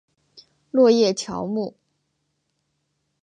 [0.71, 1.75] 落叶乔木。